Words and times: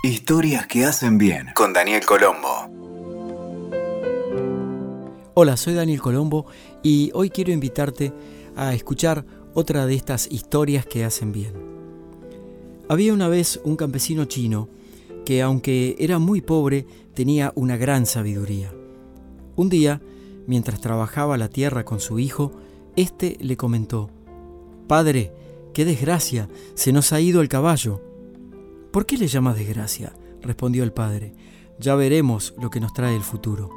Historias 0.00 0.68
que 0.68 0.84
hacen 0.84 1.18
bien 1.18 1.48
con 1.56 1.72
Daniel 1.72 2.06
Colombo. 2.06 2.70
Hola, 5.34 5.56
soy 5.56 5.74
Daniel 5.74 6.00
Colombo 6.00 6.46
y 6.84 7.10
hoy 7.14 7.30
quiero 7.30 7.50
invitarte 7.50 8.12
a 8.54 8.74
escuchar 8.74 9.24
otra 9.54 9.86
de 9.86 9.96
estas 9.96 10.30
historias 10.30 10.86
que 10.86 11.04
hacen 11.04 11.32
bien. 11.32 11.52
Había 12.88 13.12
una 13.12 13.26
vez 13.26 13.60
un 13.64 13.74
campesino 13.74 14.26
chino 14.26 14.68
que 15.26 15.42
aunque 15.42 15.96
era 15.98 16.20
muy 16.20 16.42
pobre 16.42 16.86
tenía 17.12 17.52
una 17.56 17.76
gran 17.76 18.06
sabiduría. 18.06 18.72
Un 19.56 19.68
día, 19.68 20.00
mientras 20.46 20.80
trabajaba 20.80 21.36
la 21.36 21.48
tierra 21.48 21.84
con 21.84 21.98
su 21.98 22.20
hijo, 22.20 22.52
éste 22.94 23.36
le 23.40 23.56
comentó, 23.56 24.10
Padre, 24.86 25.32
qué 25.74 25.84
desgracia, 25.84 26.48
se 26.74 26.92
nos 26.92 27.12
ha 27.12 27.20
ido 27.20 27.40
el 27.40 27.48
caballo. 27.48 28.07
¿Por 28.92 29.06
qué 29.06 29.16
le 29.18 29.28
llamas 29.28 29.56
desgracia? 29.56 30.14
respondió 30.42 30.84
el 30.84 30.92
padre. 30.92 31.34
Ya 31.78 31.94
veremos 31.94 32.54
lo 32.58 32.70
que 32.70 32.80
nos 32.80 32.92
trae 32.92 33.14
el 33.14 33.22
futuro. 33.22 33.70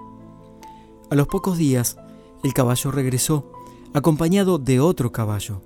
A 1.09 1.15
los 1.15 1.27
pocos 1.27 1.57
días, 1.57 1.97
el 2.43 2.53
caballo 2.53 2.91
regresó, 2.91 3.51
acompañado 3.93 4.57
de 4.57 4.79
otro 4.79 5.11
caballo. 5.11 5.61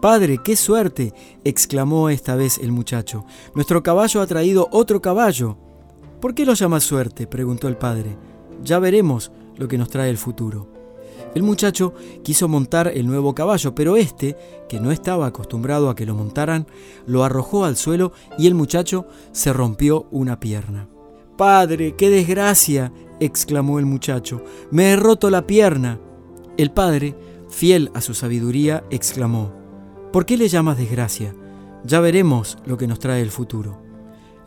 Padre, 0.00 0.38
qué 0.42 0.56
suerte, 0.56 1.14
exclamó 1.44 2.08
esta 2.08 2.34
vez 2.34 2.58
el 2.58 2.72
muchacho. 2.72 3.24
Nuestro 3.54 3.82
caballo 3.82 4.20
ha 4.20 4.26
traído 4.26 4.68
otro 4.72 5.00
caballo. 5.00 5.56
¿Por 6.20 6.34
qué 6.34 6.44
lo 6.44 6.54
llamas 6.54 6.84
suerte? 6.84 7.26
preguntó 7.26 7.68
el 7.68 7.76
padre. 7.76 8.16
Ya 8.64 8.78
veremos 8.78 9.30
lo 9.56 9.68
que 9.68 9.78
nos 9.78 9.88
trae 9.88 10.10
el 10.10 10.18
futuro. 10.18 10.79
El 11.34 11.42
muchacho 11.42 11.94
quiso 12.22 12.48
montar 12.48 12.88
el 12.88 13.06
nuevo 13.06 13.34
caballo, 13.34 13.74
pero 13.74 13.96
este, 13.96 14.36
que 14.68 14.80
no 14.80 14.90
estaba 14.90 15.26
acostumbrado 15.26 15.90
a 15.90 15.94
que 15.94 16.06
lo 16.06 16.14
montaran, 16.14 16.66
lo 17.06 17.24
arrojó 17.24 17.64
al 17.64 17.76
suelo 17.76 18.12
y 18.38 18.46
el 18.46 18.54
muchacho 18.54 19.06
se 19.32 19.52
rompió 19.52 20.06
una 20.10 20.40
pierna. 20.40 20.88
Padre, 21.36 21.94
qué 21.96 22.10
desgracia, 22.10 22.92
exclamó 23.20 23.78
el 23.78 23.86
muchacho, 23.86 24.42
me 24.70 24.90
he 24.90 24.96
roto 24.96 25.30
la 25.30 25.46
pierna. 25.46 25.98
El 26.56 26.70
padre, 26.70 27.16
fiel 27.48 27.90
a 27.94 28.00
su 28.00 28.14
sabiduría, 28.14 28.84
exclamó, 28.90 29.52
¿por 30.12 30.26
qué 30.26 30.36
le 30.36 30.48
llamas 30.48 30.76
desgracia? 30.76 31.34
Ya 31.84 32.00
veremos 32.00 32.58
lo 32.66 32.76
que 32.76 32.86
nos 32.86 32.98
trae 32.98 33.22
el 33.22 33.30
futuro. 33.30 33.80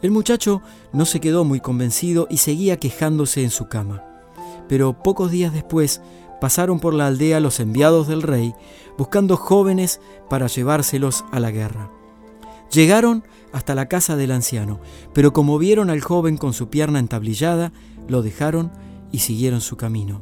El 0.04 0.12
muchacho 0.12 0.62
no 0.92 1.06
se 1.06 1.22
quedó 1.22 1.46
muy 1.46 1.62
convencido 1.62 2.28
y 2.30 2.38
seguía 2.38 2.78
quejándose 2.78 3.42
en 3.42 3.50
su 3.50 3.70
cama. 3.70 4.04
Pero 4.68 5.02
pocos 5.02 5.32
días 5.32 5.54
después 5.54 6.02
pasaron 6.44 6.82
por 6.82 6.94
la 6.94 7.08
aldea 7.08 7.40
los 7.40 7.62
enviados 7.62 8.10
del 8.10 8.22
rey, 8.22 8.54
buscando 8.98 9.38
jóvenes 9.38 10.02
para 10.30 10.48
llevárselos 10.48 11.24
a 11.32 11.40
la 11.40 11.52
guerra. 11.52 11.90
Llegaron 12.70 13.24
hasta 13.54 13.76
la 13.76 13.88
casa 13.88 14.18
del 14.18 14.34
anciano, 14.34 14.82
pero 15.14 15.32
como 15.32 15.58
vieron 15.58 15.90
al 15.90 16.02
joven 16.02 16.36
con 16.36 16.52
su 16.52 16.68
pierna 16.68 17.00
entablillada, 17.00 17.72
lo 18.10 18.22
dejaron 18.22 18.74
y 19.10 19.20
siguieron 19.20 19.62
su 19.62 19.78
camino. 19.78 20.22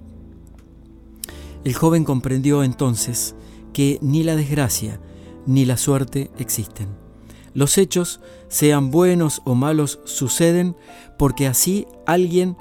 El 1.64 1.74
joven 1.74 2.04
comprendió 2.04 2.64
entonces 2.64 3.34
que 3.74 3.98
ni 4.04 4.22
la 4.22 4.36
desgracia 4.36 5.00
ni 5.48 5.66
la 5.66 5.76
suerte 5.76 6.30
existen. 6.38 6.90
Los 7.56 7.80
hechos, 7.80 8.22
sean 8.48 8.92
buenos 8.92 9.42
o 9.44 9.56
malos, 9.56 10.00
suceden 10.04 10.76
porque 11.18 11.48
así 11.48 11.88
alguien 12.06 12.58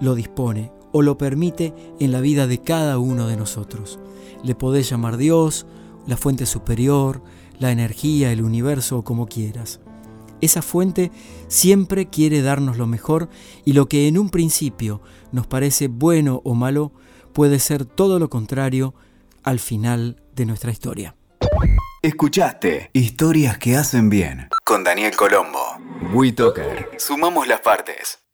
lo 0.00 0.16
dispone 0.16 0.72
o 0.92 1.02
lo 1.02 1.18
permite 1.18 1.74
en 2.00 2.12
la 2.12 2.20
vida 2.20 2.46
de 2.46 2.58
cada 2.58 2.98
uno 2.98 3.26
de 3.26 3.36
nosotros. 3.36 3.98
Le 4.42 4.54
podés 4.54 4.88
llamar 4.88 5.16
Dios, 5.16 5.66
la 6.06 6.16
fuente 6.16 6.46
superior, 6.46 7.22
la 7.58 7.70
energía, 7.70 8.32
el 8.32 8.42
universo 8.42 8.98
o 8.98 9.04
como 9.04 9.26
quieras. 9.26 9.80
Esa 10.40 10.62
fuente 10.62 11.10
siempre 11.48 12.06
quiere 12.06 12.42
darnos 12.42 12.76
lo 12.76 12.86
mejor 12.86 13.28
y 13.64 13.72
lo 13.72 13.88
que 13.88 14.06
en 14.06 14.18
un 14.18 14.30
principio 14.30 15.00
nos 15.32 15.46
parece 15.46 15.88
bueno 15.88 16.42
o 16.44 16.54
malo 16.54 16.92
puede 17.32 17.58
ser 17.58 17.84
todo 17.86 18.18
lo 18.18 18.28
contrario 18.28 18.94
al 19.42 19.58
final 19.60 20.22
de 20.34 20.46
nuestra 20.46 20.70
historia. 20.70 21.16
Escuchaste 22.02 22.90
Historias 22.92 23.58
que 23.58 23.76
hacen 23.76 24.10
bien 24.10 24.48
con 24.64 24.82
Daniel 24.82 25.14
Colombo. 25.14 25.78
WeToker. 26.12 26.90
Sumamos 26.98 27.46
las 27.46 27.60
partes. 27.60 28.25